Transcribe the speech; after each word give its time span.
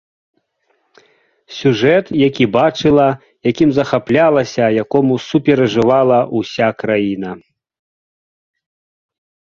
Сюжэт, 1.57 2.05
які 2.27 2.45
бачыла, 2.55 3.05
якім 3.51 3.69
захаплялася, 3.75 4.63
якому 4.83 5.13
суперажывала 5.27 6.19
ўся 6.41 6.67
краіна. 6.81 7.31